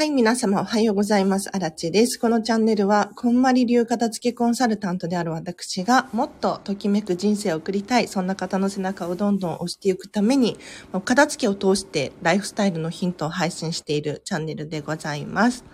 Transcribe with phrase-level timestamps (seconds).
[0.00, 1.50] はい、皆様おはようございます。
[1.54, 2.18] あらちです。
[2.18, 10.56] このチャンネルは、こんまり流片付けコンサルタントである私が、もっとときめく人生を送りたい、そんな方の背中をどんどん押していくために、
[11.04, 15.66] 片付けを通してライフスタイルのヒントを配信しているチャンネルでございます。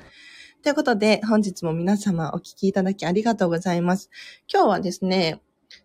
[0.65, 4.11] ということで、本日も皆様お聞きいただきありがとうございます。
[4.53, 5.41] 今日はですね、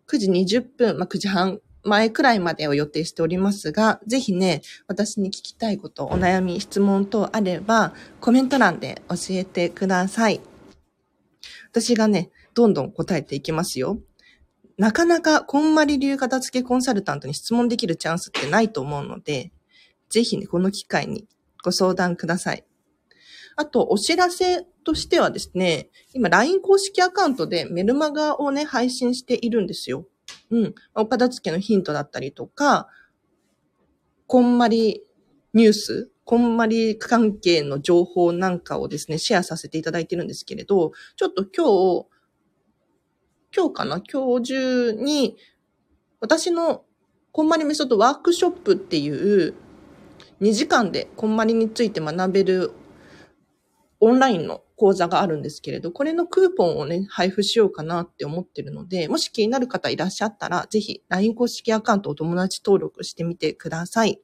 [0.07, 10.41] 9時20分、まあ、9時半前くらいまでを予定しておりますが、ぜひね、私に聞きたいこと、お悩み、質問等あれば、コメント欄で教えてください。
[11.71, 13.99] 私がね、どんどん答えていきますよ。
[14.77, 19.51] なかなか、こんまり流片付けコンサルタントに質問できるチャンスってないと思うので、
[20.09, 21.27] ぜひね、この機会に
[21.63, 22.65] ご相談ください。
[23.55, 30.07] あと、お知らせとしてはですね、今 LINE 公式アカウントでメルマガをね、配信しているんですよ。
[30.51, 30.75] うん。
[30.93, 32.87] お片付けのヒントだったりとか、
[34.27, 35.03] こんまり
[35.53, 42.07] ニュース、こんまり関係の情報なんかをですね、シェアさせていただいてるんですけれど、ちょっと今日、
[43.53, 44.01] 今日かな？
[44.01, 45.35] 今日中に、
[46.21, 46.85] 私の
[47.31, 49.55] こんまりメソッドワークショップっていう
[50.41, 52.71] 2時間でこんまりについて学べる
[54.03, 64.19] オンラインの講座があるんですけれど、これのクーポンをね、配布しようかなって思ってるので、もし気になる方いらっしゃったら、ぜひ LINE 公式アカウントお友達登録してみてください。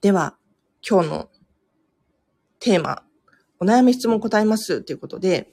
[0.00, 0.38] では、
[0.88, 1.28] 今日の
[2.60, 3.02] テーマ、
[3.60, 5.52] お悩み質問答えますということで、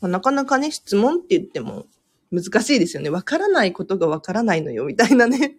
[0.00, 1.86] まあ、なかなかね、質問って言っても
[2.30, 3.10] 難しいですよね。
[3.10, 5.56] わからないことがわからないのよ、みたいなね、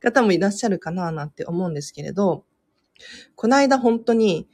[0.00, 2.44] 方もいらっしゃるかな、なんて思うんですけれど、
[3.34, 4.48] この間本当に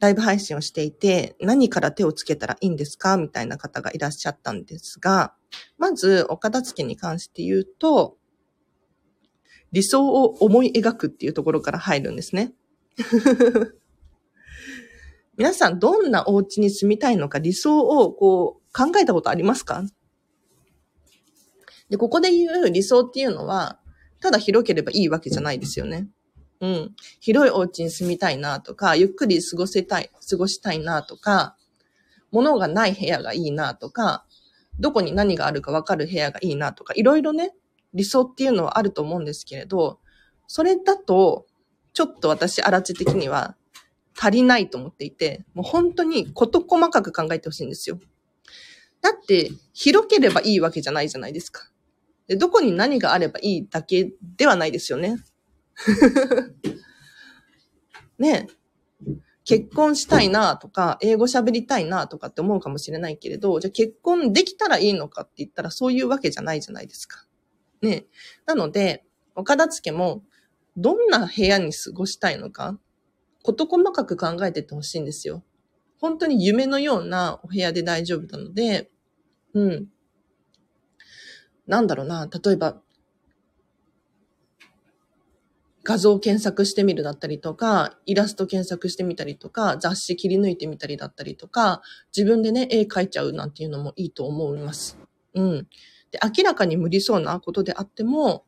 [0.00, 3.16] ライブ配信をしていて、何から手をつけたらいいんですか？
[3.18, 5.34] みたいな方がいらっしゃったんですが、
[5.78, 8.16] まず、お片付けに関して言うと、
[9.72, 12.54] 理想を思い描くっていうところから入るんですね。
[15.36, 19.84] 皆さん、どんなお家に住みたいのか、理想をこう考えたことありますか？
[21.90, 23.78] で、ここで言う理想っていうのは、
[24.20, 26.08] ただ広ければいいわけじゃないですよね。
[26.60, 26.96] うん。
[27.20, 31.56] 広いお家に住みたいなとか、ゆっくり過ごせたい、過ごしたいなとか、
[32.30, 34.24] 物がない部屋がいいなとか、
[34.78, 37.54] どこに何があるかわかる部屋がいいなとか、いろいろね、
[37.94, 39.98] 理想っていうのはあると思うんですけれど、
[40.46, 41.46] それだと、
[41.92, 43.56] ちょっと私、あらち的には
[44.16, 47.98] 足りないと思っていて、もう本当に事細かく考えてほしいんですよ。
[49.00, 51.70] だって、広ければいいわけじゃないじゃないですか。
[52.26, 55.16] でどこに何があればいいだけではないですよね。
[58.18, 58.48] ね
[59.44, 67.26] 結婚したいなとか、英語喋りたいなとかって思うかもしれないけれど、じゃあ結婚できたらいいのかって言ったらそういうわけじゃないじゃないですか。
[67.82, 68.06] ね
[68.46, 69.04] なので、
[69.34, 70.22] お片付も、
[70.76, 72.78] どんな部屋に過ごしたいのか、
[73.42, 75.42] こと細かく考えてってほしいんですよ。
[75.98, 78.88] 本当に夢のようなお部屋で大丈夫なので、
[79.54, 79.88] うん。
[81.66, 82.80] なんだろうな、例えば、
[85.82, 91.82] 画像検索してみるだったりとか、イラスト検索してみたりとか、雑誌切り抜いてみたりだったりとか、
[92.16, 94.98] 自分でね、絵描いちゃうなんていうのもいいと思います。
[95.34, 95.68] うん。
[96.10, 98.44] で、明らかに無理そうなことであっても、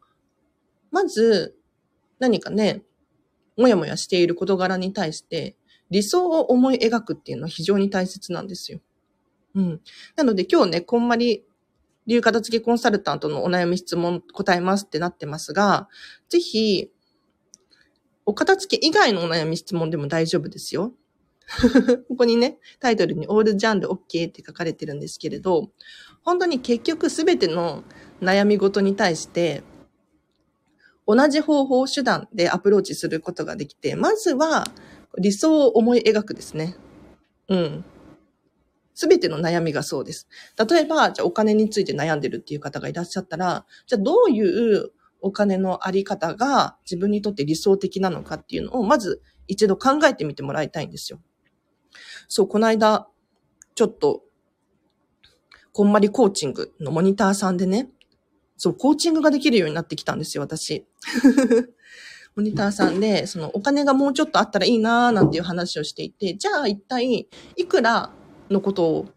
[0.91, 1.57] まず、
[2.19, 2.83] 何かね、
[3.57, 5.57] もやもやしている事柄に対して、
[5.91, 8.81] 理想を思い描くっていうのは非常に大切なんですよ。
[9.55, 9.81] うん。
[10.17, 11.45] なので今日ね、こんまり
[12.07, 15.89] 流片付けコンサルタントのお悩み質問答えますってなってますが、
[16.29, 16.91] ぜひ、
[18.25, 20.93] お片付け以外のお悩み質問でも大丈夫ですよ。
[22.09, 25.71] ここにね、タイトルにオールジャンル OK って書かれてるんですけれど、
[26.23, 27.83] 本当に結局すべての
[28.21, 29.63] 悩み事に対して、
[31.07, 34.69] 同じ方法手段でアプローチすることができて、まずは
[35.19, 36.77] 理想を思い描くですね。
[37.49, 37.85] うん。
[38.95, 40.29] すべての悩みがそうです。
[40.71, 44.93] 例えば、じゃあお金について悩んでるっていう方がいらっしゃったら、じゃあどういう
[45.23, 51.21] お金のあり方が自分にとって理想的なのかっていうのを、まず一度考えてみてもらいたいんですよ。
[52.29, 53.09] そう、この間、
[53.75, 54.23] ちょっと、
[55.73, 57.89] こんまりコーチングのモニターさんでね、
[58.57, 60.87] そう、コーチングができるようになってきたんですよ、私。
[62.35, 68.13] モニターさんで、そのお金がもうちょっとあったらいいなーなんていう話をしていて、じゃあ一体いくら
[68.51, 69.09] のことを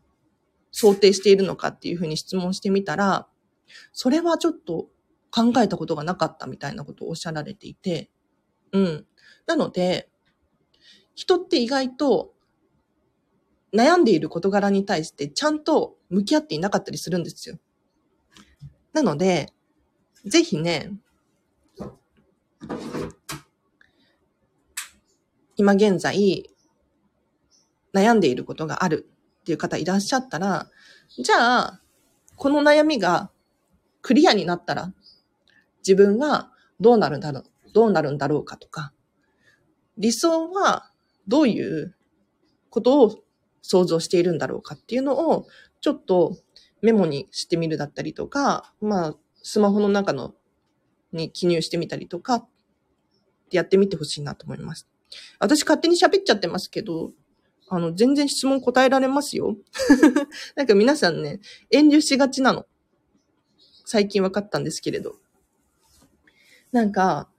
[0.71, 3.27] 想定しているのかっていうふうに質問してみたら、
[3.93, 4.87] それはちょっと
[5.35, 8.09] 考えたことがなかったみたいなことをおっしゃられていて、
[8.71, 9.05] うん。
[9.45, 10.09] なので、
[11.13, 12.33] 人って意外と
[13.73, 17.57] 悩んでいる事柄に対してちゃんと向き合っていなかったりするんですよ。
[18.93, 19.51] なので、
[20.25, 20.93] ぜひね、
[25.57, 26.49] 今現在、
[27.93, 29.09] 悩んでいることがある
[29.41, 30.69] っていう方いらっしゃったら、
[31.17, 31.81] じゃあ、
[32.37, 33.31] この悩みが
[34.01, 34.93] クリアになったら、
[35.85, 37.43] 自分はどうなるんだろう、
[37.73, 38.93] どうなるんだろうかとか、
[39.97, 40.91] 理想は
[41.27, 41.95] どういう
[42.69, 43.15] ことを
[43.61, 45.47] 想像しているんだろうかっていうのを、
[45.81, 46.37] ちょっと
[46.81, 50.33] メモにしてみるだったりとか、まあ、スマホの中の
[51.11, 52.45] に記入してみたりとか、
[53.51, 54.87] やってみてほしいなと思います。
[55.39, 57.11] 私勝手に喋っちゃってますけど、
[57.69, 59.57] あの、全然質問答えられますよ。
[60.55, 61.39] なんか皆さんね、
[61.71, 62.65] 遠慮しがちなの。
[63.85, 65.15] 最近分かったんですけれど。
[66.71, 67.29] なんか、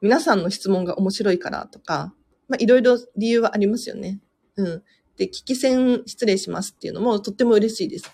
[0.00, 2.14] 皆さんの質問が面白いからとか、
[2.48, 4.20] まあ、いろいろ理由はありますよね。
[4.56, 4.82] うん。
[5.16, 8.10] で、聞き戦失礼しますっていうのもとっても嬉しいです。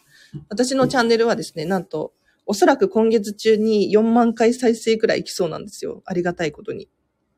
[0.49, 2.13] 私のチャンネルはですね、なんと、
[2.47, 6.03] おそらく今月中に4万回再生くらいいきそうなんですよ。
[6.05, 6.89] ありがたいことに。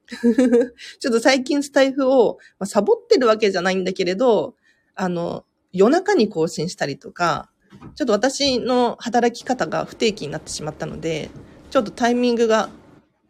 [1.00, 4.55] ちょっと最近スタイフを、まあ、サボってるわけじゃないんだけれど、
[4.94, 7.50] あの、夜中に更新したりとか、
[7.94, 11.31] ちょっと私の働き方が不定期になってしまったので、
[11.76, 12.70] ちょっとタイミングが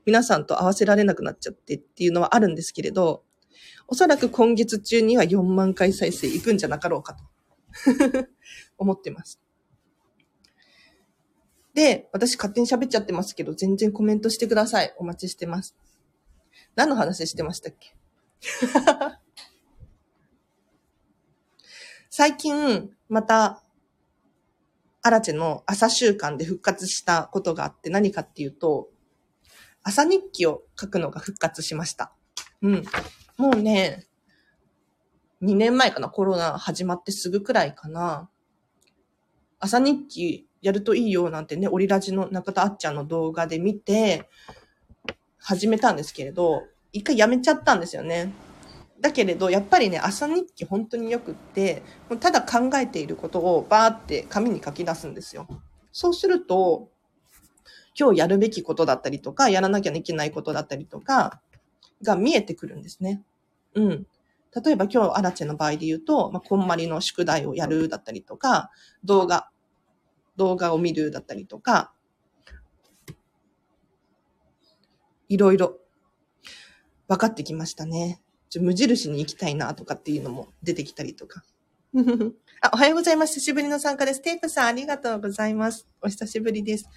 [0.04, 3.24] 皆さんと合わせられなくなっちゃってっていうのはあるんですけれど、
[3.88, 7.24] おそらく今月中には4万回再生いくんじゃなかろうかと
[8.78, 9.40] 思ってます。
[11.74, 14.94] で、私勝手に喋っちゃってますけど、全然コメントしてください。
[14.96, 15.74] お待ちしてます。
[16.76, 17.96] 何の話してましたっけ？
[22.10, 23.64] 最近、また、
[25.06, 28.88] アラチェの朝習慣で復活したことがあって何かっていうと、
[29.82, 32.12] 朝日記を書くのが復活しました。
[32.60, 32.84] うん。
[33.36, 34.06] もうね、
[35.42, 38.28] 2年前かな、コロナ始まってすぐくらいかな。
[39.60, 44.28] 朝日記やるといいよなんてね、オリラジの中田あっちゃんの動画で見て、
[45.38, 48.32] 始めたんですけれど、一回やめちゃったんですよね。
[49.00, 51.82] だけれど、やっぱりね、朝日記本当によくって、
[52.20, 55.46] ただ考えていることをバーって紙に書き出すんですよ。
[55.92, 56.88] そうすると、
[57.98, 61.40] 今日やるべきことだったりとか、やらなきゃいけないことだったりとか、
[62.02, 63.22] が見えてくるんですね。
[63.74, 64.06] うん。
[64.64, 68.70] 例えば今日、アラチェの場合で言うと、まあ、こんまりの宿題をやるだったりとか、
[69.04, 69.50] 動画、
[70.36, 71.92] 動画を見るだったりとか、
[75.28, 75.78] いろいろ
[77.08, 78.20] 分かってきましたね。
[78.48, 81.44] ちょ無印に行きたいなとかっていうのも出てきたりとか。
[82.60, 83.34] あ、おはようございます。
[83.34, 84.22] 久しぶりの参加です。
[84.22, 85.86] テープさんありがとうございます。
[86.02, 86.88] お久しぶりです。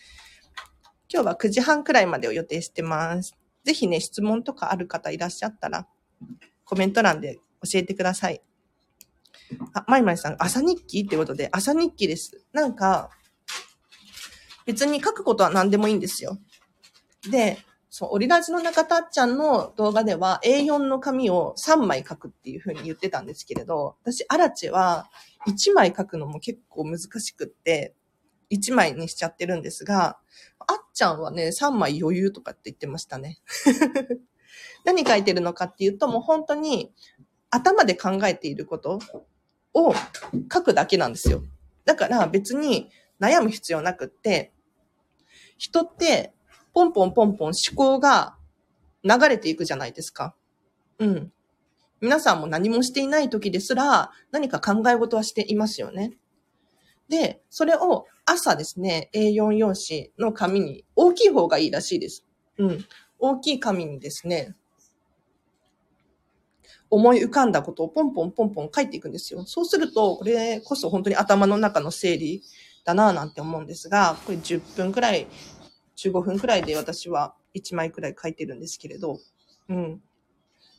[1.11, 3.35] 今日は9時半くらいまでを予定してます。
[3.63, 5.87] ぜひね、質問とかある方いらっしゃったら、
[6.65, 8.41] コメント欄で教えてください。
[9.73, 12.45] あ、まいまいさん、朝日記ってことで、朝日記です。
[12.53, 13.09] なんか、
[14.65, 16.37] 別に書くことは何でもいいんですよ。
[17.31, 17.57] で、
[17.89, 25.09] そう、オリラジの中田っちゃんの動画では A4 の紙を3枚書くっていう風に言ってたんですけれど、私、アラチは
[25.47, 27.95] 1枚書くのも結構難しくって、
[28.51, 30.19] 1枚にしちゃってるんですが、
[30.59, 33.39] あっちゃんはね、3枚余裕とかって言ってましたね。
[34.85, 36.93] 何書いてるのかっていうと、もう本当に
[37.49, 38.99] 頭で考えていること
[39.73, 39.93] を
[40.51, 41.43] 書くだけなんですよ。
[41.85, 44.53] だから別に悩む必要なくって、
[45.57, 46.33] 人って
[46.79, 48.37] ポンポンポンポン思考が
[49.03, 50.33] 流れていくじゃないですか。
[50.97, 51.33] うん。
[51.99, 56.17] 皆さんも何もしていない時ですら何か考え事はしていますよね。
[57.09, 62.25] で、それを朝ですね、A4 用紙の紙に大きい方がいいらしいです。
[62.57, 62.85] うん。
[63.17, 64.55] 大きい紙にですね、
[66.89, 69.43] 思い浮かんだことをポンポンポンポン書いていくんですよ。
[69.45, 72.41] そうすると、これこそ本当に頭の中の整理
[72.85, 75.27] だなぁなんて思うんですが、これ10分くらい
[76.03, 79.19] 15分くらいで私は1枚くらい書いてるんですけれど、
[79.67, 80.01] うん。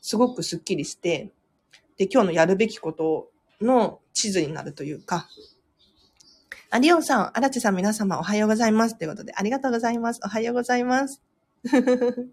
[0.00, 1.33] すごくスッキリして、
[1.99, 5.29] で、今日のやるべきことの地図になるというか、
[6.71, 8.97] あ、リオンさん、荒地さん皆様おはようございます。
[8.97, 10.21] ということで、ありがとうございます。
[10.25, 11.21] おはようございます。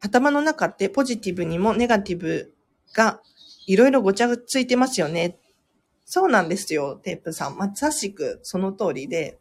[0.00, 2.54] 頭の中ってポジティブにもネガティブ
[2.92, 3.20] が
[3.66, 5.38] いろいろごちゃついてますよね
[6.04, 7.56] そうなんですよ、テープさん。
[7.56, 9.38] まさしくその通りで、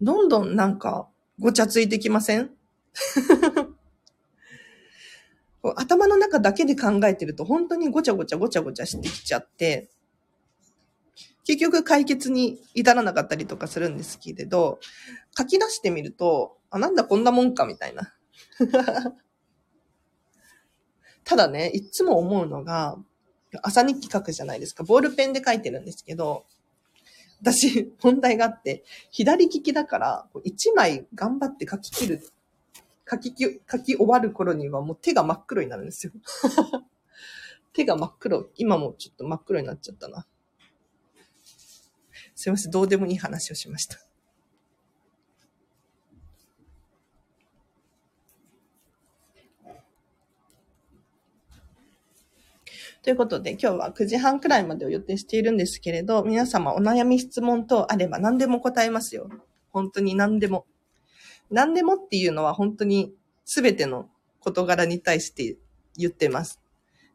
[0.00, 2.50] どんどんなんかごちゃついてきません？
[5.76, 9.90] 頭の中だけで考えてると本当にごちゃごちゃごちゃごちゃしてきちゃって、
[11.44, 14.78] 結局解決に至らなかったりとかするんですけれど、
[15.36, 18.14] 書き出してみると、あ、なんだこんなもんかみたいな。
[21.24, 22.96] ただね、いつも思うのが、
[23.62, 24.84] 朝日記書くじゃないですか。
[24.84, 26.44] ボールペンで書いてるんですけど、
[27.40, 32.20] 私、問題があって、左利きだから、1枚頑張って書き切る。
[33.08, 36.12] 書きき、書き終わる頃にはもう手が真っ黒になるんですよ。
[37.72, 38.48] 手が真っ黒。
[38.56, 40.26] 今もちょっと真っ黒になっちゃったな。
[42.34, 42.70] すいません。
[42.72, 43.98] どうでもいい話をしました。
[53.06, 59.30] ということで、今日は9時半くらいまでを予定しているんですけれど、皆様お悩み質問等あれば何でも答えますよ。
[59.70, 60.66] 本当に何でも。
[61.48, 64.08] 何でもっていうのは本当に全ての
[64.40, 65.56] 事柄に対して
[65.96, 66.60] 言ってます。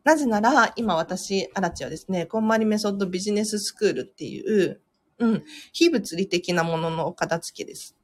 [0.05, 4.79] なぜなら、今私、アラチはですね、コンマリメソッドビジネススクールっていう、
[5.19, 5.43] うん、
[5.73, 7.97] 非物理的なもののお片付けです。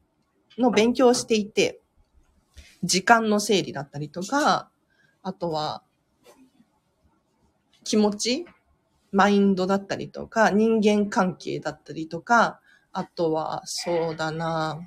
[0.58, 1.79] の勉強をしていて、
[2.84, 4.70] 時間の整理だったりとか、
[5.24, 5.84] あとは、
[7.88, 8.46] 気持ち
[9.13, 12.60] マインドだったりとか、人間関係だったりとか、
[12.91, 14.79] あとは、そうだな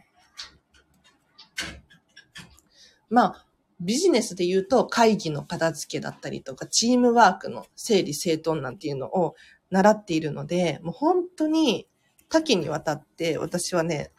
[3.09, 3.47] まあ、
[3.81, 9.35] ビジネスで言うと会議の片付けだったりとか、チームワークの整理整頓なんていうのを
[9.71, 11.89] 習っているので、もう本当に
[12.29, 14.13] 多岐にわたって私はね、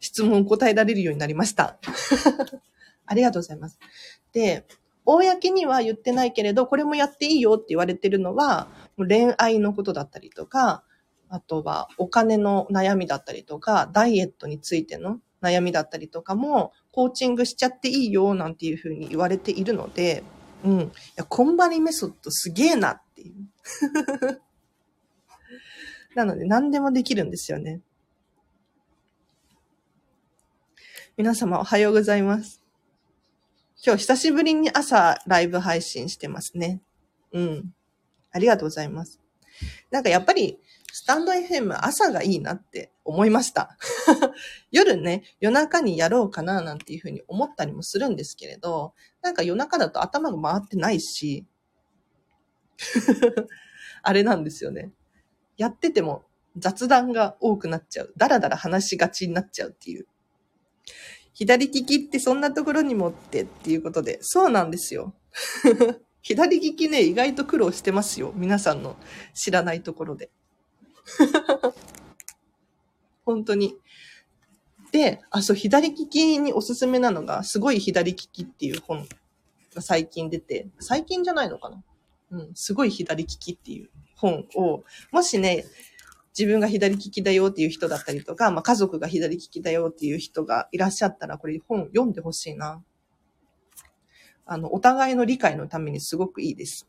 [0.00, 1.78] 質問を答えられるようになりました。
[3.04, 3.78] ありがとうございます。
[4.32, 4.66] で、
[5.04, 10.84] 公には言ってないけれど、これもやっていいよって言われてるのは、恋愛のことだったりとか、
[11.28, 20.24] あとはお金の悩みだったりとか、ダイエットについての悩みだったりとかも、コーチングしちゃっていいよなんていうふうに言われているので、
[20.64, 20.80] うん。
[20.80, 23.34] いや、コンバリメソッドすげえなっていう。
[26.14, 27.80] なので何でもできるんですよね。
[31.16, 32.59] 皆様おはようございます。
[33.82, 36.82] 今日久しぶりに朝ライブ配信してますね。
[37.32, 37.74] うん。
[38.30, 39.20] ありがとうございます。
[39.90, 40.58] なんかやっぱり、
[40.92, 43.78] スタンド FM 朝がいいなって思いました。
[44.70, 51.46] 夜ね、夜中にやろうかななんていうふうに思ったりもするんですけれど、なんか夜中だと頭が回ってないし、
[54.02, 54.92] あれなんですよね。
[55.56, 56.24] やってても
[56.58, 58.12] 雑談が多くなっちゃう。
[58.18, 60.06] だらだら話しがちになっちゃうっていう。
[61.40, 65.14] 左利きってそんなところにもってっていうことで、そうなんですよ。
[66.20, 68.34] 左利きね、意外と苦労してますよ。
[68.36, 68.94] 皆さんの
[69.32, 70.30] 知らないところで。
[73.24, 73.74] 本当に。
[74.92, 79.08] で、あ、そう、左利きにおすすめなのが、すごい左利きっていう本
[79.74, 81.82] が最近出て、最近じゃないのかな？
[82.32, 85.64] うん、すごい左利きっていう本を、もしね、
[86.40, 92.82] 自分が左利きだよっていう人だったりとか、まあ、家族が左利きだよっていう人がいらっしゃったら、これ本読んでほしいな。
[94.46, 96.88] あの、お互いの理解のためにすごくいいです。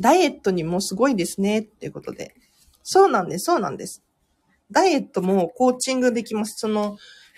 [0.00, 2.34] ダイエットにもすごいですねっていうことで。
[2.82, 4.02] そうなんです、そうなんです。
[4.70, 6.56] ダイエットもコーチングできます。
[6.58, 6.96] その、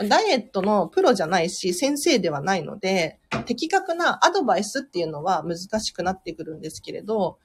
[0.08, 7.40] ダイエットのプロじゃないし、先生ではないので、的確なアドバイスっていうのは難しくなってくるんですけれど、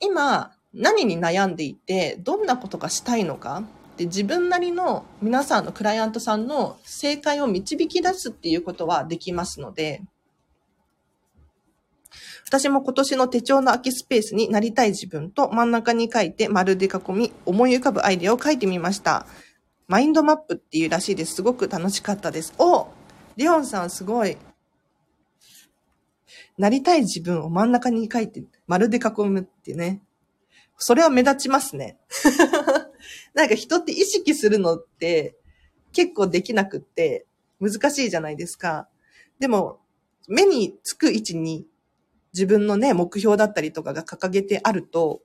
[0.00, 3.64] 今、何に悩んでいて、どんなことがしたいのか、
[3.96, 10.02] で自分なりの皆さんのクライアントさんの正解を導き出すっていうことはできますので、
[12.46, 19.26] 私も今年の手帳の空きスペースになりたい自分と真ん中に書いて丸で囲み、思い浮かぶアイデアを書いてみました。
[19.88, 21.36] マインドマップっていうらしいです。
[21.36, 22.52] すごく楽しかったです。
[22.58, 22.88] お
[23.36, 24.36] リオンさんすごい。
[26.58, 30.02] なりたい自分を真ん中に書いて丸で囲むってね。
[30.78, 31.98] それは目立ちますね。
[33.34, 35.36] なんか人って意識するのって
[35.92, 37.26] 結構できなくって
[37.60, 38.88] 難しいじゃないですか。
[39.38, 39.80] でも、
[40.28, 41.66] 目につく位置に
[42.34, 45.22] 自分のね、目標だったりとかが掲げてあると、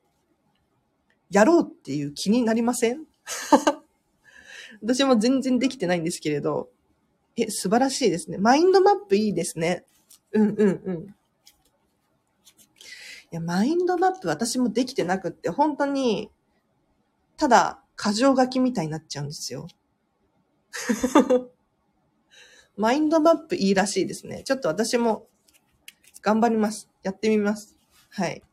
[1.29, 3.05] やろうっていう気になりません？
[4.81, 6.70] 私も全然できてないんですけれど、
[7.38, 8.38] え、素晴らしいですね。
[8.38, 9.86] マインドマップいいですね。
[10.31, 11.15] うんうんうん。
[13.31, 16.29] いや、マインドマップ私もできてなくって、本当に、
[17.38, 19.67] ただ、過剰書きみたいになっちゃうんですよ。
[22.75, 24.43] マインドマップいいらしいですね。
[24.43, 25.27] ちょっと私も
[26.21, 26.89] 頑張ります。
[27.03, 27.77] やってみます。
[28.09, 28.43] はい。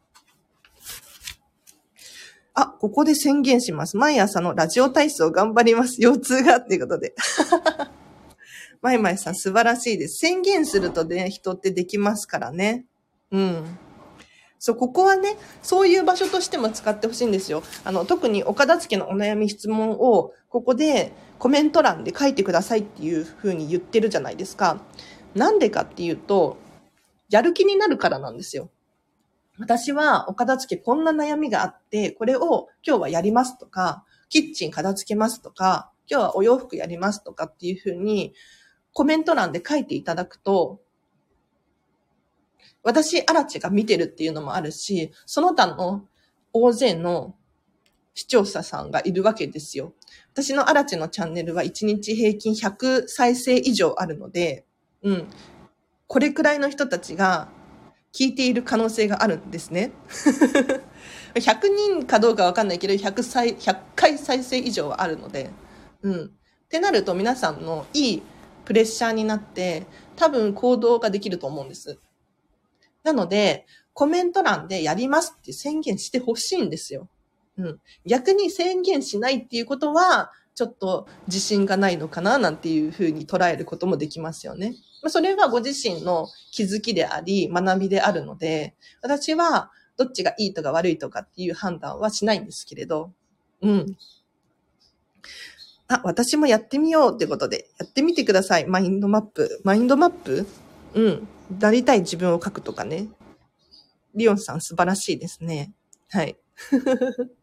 [2.54, 3.96] あ、ここで宣言します。
[3.96, 6.00] 毎朝のラジオ体操頑張ります。
[6.00, 7.14] 腰痛がっていうことで。
[8.80, 10.18] まいまいさん素晴らしいです。
[10.18, 12.86] 宣言するとね、人ってできますからね。
[13.30, 13.78] うん。
[14.58, 17.62] そう、ここはね、そういう場所としても使ってほしいんですよ。
[17.84, 24.80] あの、特に岡田付けのお悩み質問を、ここでコメント欄で書いてくださいっていう風に言ってるじゃないですか。
[25.34, 26.56] なんでかっていうと、
[27.30, 28.70] やる気になるからなんですよ。
[29.58, 38.34] 私はお片付けこんな悩みがあって、これを今日はやりますとか、キッチン片付けますとか、今日はお洋服やりますとかっていうふうに
[38.92, 40.80] コメント欄で書いていただくと、
[42.82, 46.06] 私、アラチが見てるっていうのもあるし、その他の
[46.52, 47.34] 大勢の
[48.14, 49.92] 視聴者さんがいるわけですよ。
[50.32, 54.64] 私のアラチのチャンネルは1日平均100再生以上あるので、
[55.02, 55.26] うん。
[56.06, 57.48] これくらいの人たちが
[58.12, 59.92] 聞いている可能性があるんですね。
[61.34, 65.50] 100人かどうかわかんないけど、100, 再100回再生以上はあるので、
[66.02, 66.24] うん。
[66.24, 68.22] ってなると皆さんのいい
[68.64, 71.98] プレッシャーになって、多分行動ができると思うんです。
[73.08, 77.08] なので、コメント欄でやりますって宣言してほしいんですよ。
[77.56, 77.80] うん。
[78.04, 84.74] 逆に宣言しないっていうことは、ちょっと自信がないのかななんていうふうに捉えることもできますよね。
[85.06, 93.12] それはご自身の気づきであり、学びであるので、私はどっちがいいとか悪いとかっていう判断はしないんですけれど、
[93.62, 93.96] うん。
[95.88, 98.66] あ、私もやってみようってことで、やってみてください。
[98.66, 99.60] マインドマップ。
[99.64, 100.46] マインドマップ？
[100.94, 101.28] うん。
[101.50, 103.08] なりたい自分を書くとかね。
[104.14, 105.72] リオンさん素晴らしいですね。
[106.10, 106.36] はい。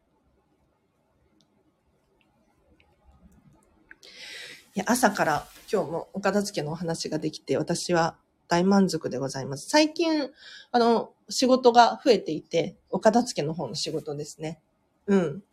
[4.75, 9.69] いや、朝から今日もお片付けのお話ができて、私は大満足でございます。
[9.69, 10.29] 最近、
[10.71, 14.61] あの、仕事が増えていて、お片付けの方の仕事ですね。
[15.07, 15.43] うん。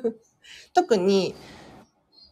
[0.74, 1.34] 特に、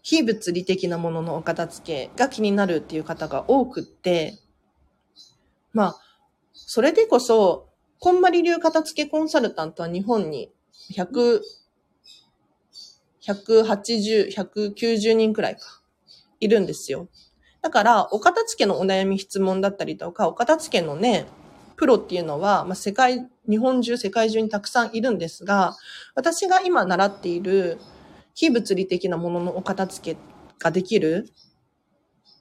[0.02, 4.38] 非物理的なもののお片付けが気になるっていう方が多くって、
[5.74, 6.00] まあ、
[6.52, 10.50] それでこそ、こんまり流片付けコンサルタントは日本に
[10.92, 11.40] 100、
[13.26, 15.82] 180、190人くらいか。
[16.40, 17.08] いるんですよ。
[17.62, 21.26] だから、お片付けのお悩み質問だったりとか、お片付けのね、
[21.76, 25.74] プロっていうのは、まあ、世界、日本中、世界中にたくさんいるんですが、
[26.14, 27.78] 私が今習っている
[28.34, 30.20] 非物理的なもののお片付け
[30.58, 31.30] ができる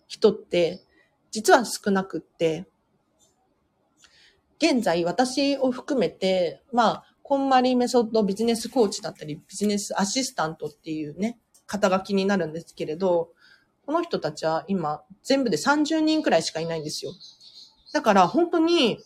[0.08, 0.82] 人って、
[1.32, 2.68] 実は少なくって、
[4.58, 13.32] 現在私を含めて、まあ、こんまりメソッドビジネスコーチだったり、ビジネスアシスタントっていうね、肩書きになるんですけれど、
[13.86, 17.12] この人たちは今、全部で30人くらいしかいないんですよ。
[17.94, 19.00] だから本当に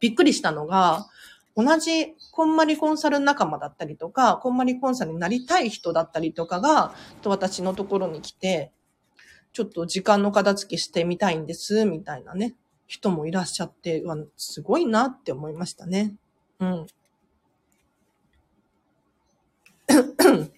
[0.00, 1.06] びっくりしたのが、
[1.56, 8.72] 同じこんまりコンサル仲間だったりとか、こんまりコンサルになりたい人だったりとかが、と私のところに来て、
[9.52, 12.54] ちょっと時間の片付けしてみたいんです、みたいなね、
[12.88, 14.02] 人もいらっしゃって、
[14.36, 16.14] すごいなって思いましたね。
[16.58, 16.86] うん。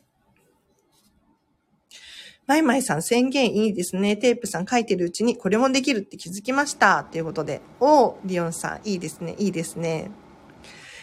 [2.47, 4.17] マイマイさん宣言いいですね。
[4.17, 7.05] テープさん書いてるうちにこれもできるって気づきました。
[7.05, 7.61] ということで。
[7.81, 9.35] おリオンさん、いいですね。
[9.39, 10.11] いいですね。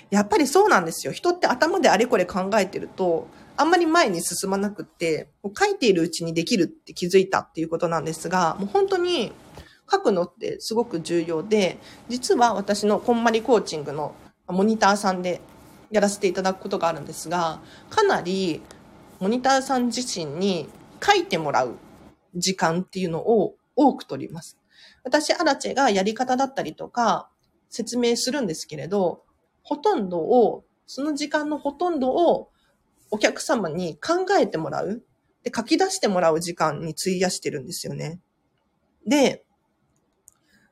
[0.10, 1.13] やっぱりそうなんですよ。
[1.13, 9.34] 人って頭であれこれ考えてると、あんまり前に進まなくって、書いているうちにできるって気づいたっていうことなんですが、もう本当に
[9.89, 11.78] 書くのってすごく重要で、
[12.10, 14.15] 実は私のこんまりコーチングの
[14.47, 15.41] モニターさんで
[15.91, 18.62] やらせていただくことがあるんですが、かなり
[19.19, 20.69] モニターさん自身に
[21.04, 21.78] 書いてもらう
[22.36, 24.58] 時間っていうのを多く取ります。
[25.04, 27.30] 私、アラチェがやり方だったりとか
[27.69, 29.23] 説明するんですけれど、
[29.63, 32.50] ほとんどを、その時間のほとんどを
[33.12, 35.04] お客様に考えてもらう。
[35.43, 38.19] で、書き出してもらう時間に費やしてるんですよね。
[39.06, 39.45] で、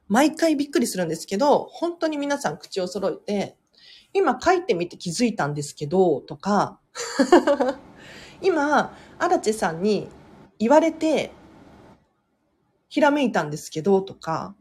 [0.07, 3.57] 毎回びっくりするんですけど、本当に皆さん口を揃えて、
[4.13, 6.79] 今書いてみて気づいたんですけど、とか、
[8.41, 10.09] 今、荒地さんに
[10.59, 11.31] 言われて、
[12.87, 14.55] ひらめいたんですけど、とか、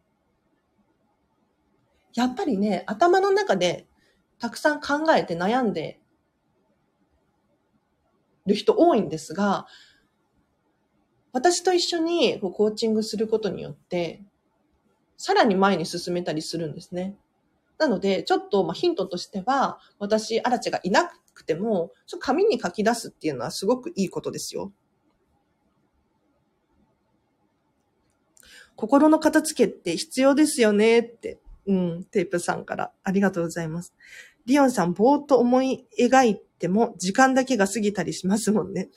[2.15, 3.87] やっぱりね、頭の中で
[4.39, 6.01] たくさん考えて悩んで
[8.47, 9.67] る人多いんですが、
[11.33, 14.23] 私と一緒にコーチングすることによって、
[15.17, 17.17] さらに前に進めたりするんですね。
[17.79, 24.73] なので、ちょっとまあヒントとしては、私、アラチがいなくても、紙に書き出すっていうのはすごくいいことですよ。
[28.77, 33.95] 心の片付けって必要ですよねって、うん、テープさんからありがとうございます。
[34.47, 38.91] リオンさん、ぼーっと思い描いても時間だけが過ぎたりしますもんね。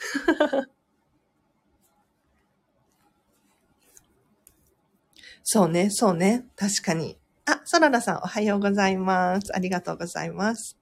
[5.49, 6.45] そうね、そうね。
[6.57, 7.17] 確かに。
[7.45, 9.55] あ、ソララさん、おはようございます。
[9.55, 10.77] ありがとうございます。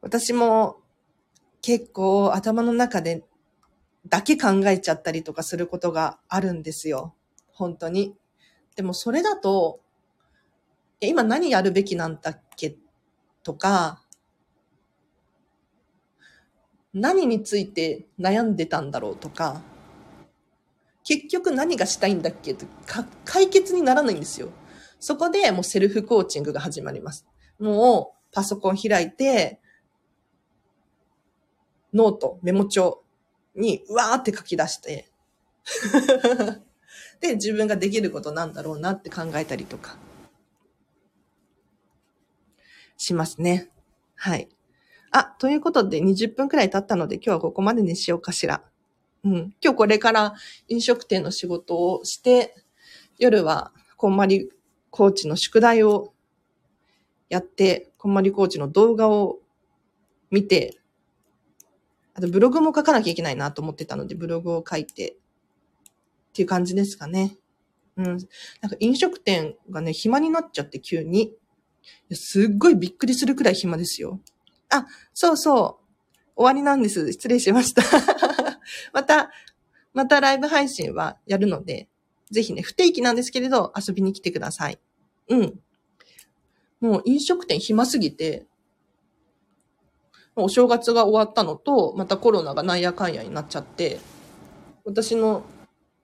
[0.00, 0.76] 私も
[1.60, 3.24] 結構頭の中で
[4.08, 7.16] だけ考えちゃったりとかすることがあるんですよ。
[7.48, 8.14] 本当に。
[8.76, 9.80] でもそれだと、
[11.00, 12.76] 今何やるべきなんだっけ
[13.42, 14.04] とか、
[16.94, 19.62] 何について悩んでたんだろうとか、
[21.06, 24.48] 結局何がしたいんだっけとか解決にならないんですよ。
[24.98, 27.24] そこでもうセルフコーチングが始まります。
[27.60, 29.60] もうパソコン開いて、
[31.94, 33.04] ノート、メモ帳
[33.54, 35.08] にうわーって書き出して
[37.20, 39.96] で、自分ができることなんだろうなって考えたりとか、
[42.96, 43.70] しますね。
[44.16, 44.48] はい。
[45.12, 48.64] あ、ということで20分くらい経ったので今日はここまでにしようかしら。
[49.26, 49.54] うん。
[49.60, 50.34] 今日これから
[50.68, 52.54] 飲食店の仕事をして、
[53.18, 54.50] 夜はこんまり
[54.90, 56.14] コーチの宿題を
[57.28, 59.40] やって、こんまりコーチの動画を
[60.30, 60.78] 見て、
[62.14, 67.36] あとブログも書かなきゃいけないなと思ってたので、ブログを書いて、っていう感じですかね。
[67.96, 68.06] うん。
[68.06, 71.34] なんか飲食店がね、暇になっちゃって急に。
[72.12, 74.20] すっごいびっくりするくらい暇ですよ。
[74.70, 75.86] あ、そうそう。
[76.36, 77.12] 終わりなんです。
[77.12, 77.82] 失礼しました。
[78.92, 79.30] また、
[79.92, 81.88] またライブ配信はやるので、
[82.30, 84.78] ぜひね、不定期なんですけれど、遊びに来てください。
[85.28, 85.60] うん。
[86.80, 88.46] もう飲食店暇すぎて、
[90.34, 93.98] お正月が終わったのと、またコロナがなんやかんやになっちゃって、
[94.84, 95.44] 私の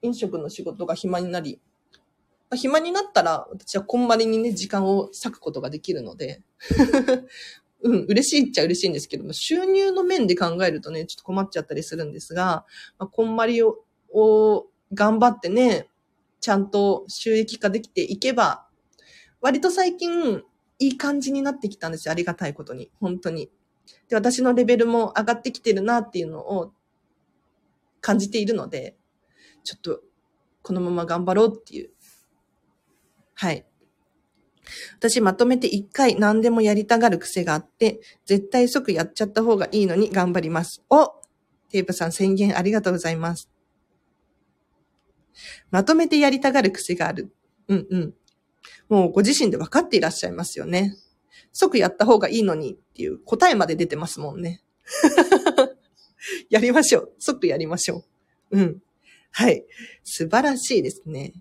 [0.01, 1.59] 飲食の仕事が暇になり、
[2.49, 6.41] ま、暇になったら、私はこんまりにね、時間を割くことができるので、
[7.83, 12.65] うん、嬉しいっちゃ嬉しいんですけども、収入の面で考えるとね、ちょっと困っちゃったりするんですが、
[12.97, 15.89] まあ、こんまりをを頑張ってね、
[16.39, 18.67] ちゃんと収益化できていけば、
[19.41, 20.43] 割と最近、
[20.79, 22.11] いい感じになってきたんですよ。
[22.11, 22.91] ありがたいことに。
[22.99, 23.49] 本当に。
[24.09, 26.73] で、私のレベルも上がってきてるなっていうのを
[28.01, 28.97] 感じているので、
[29.63, 30.01] ちょっと、
[30.61, 31.91] このまま頑張ろうっていう。
[33.33, 33.65] はい。
[34.97, 40.83] 私まとめて一回何でもやりたがる癖があって、絶対即やっちゃった方がいいのに頑張ります。
[40.89, 41.21] お
[41.69, 43.49] テープさん宣言ありがとうございます。
[45.71, 47.33] まとめてやりたがる癖がある。
[47.67, 48.13] うんうん。
[48.89, 50.95] もうご自身で分かっていらっしゃいますよね。
[51.51, 54.61] 即やった方がいいのにっていう答えまで出てますもんね。
[56.49, 57.13] やりましょう。
[57.19, 58.05] 即やりましょ
[58.51, 58.59] う。
[58.59, 58.83] うん。
[59.31, 59.65] はい。
[60.03, 61.33] 素晴らしいですね。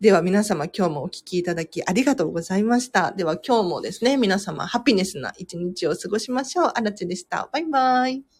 [0.00, 3.12] では皆様今日もお聞きいただきありがとうございました。
[3.12, 6.72] では今日もですね、皆様ハピネスな一日を過ごしましょう。
[6.74, 7.50] あらちでした。
[7.52, 8.39] バイバイ。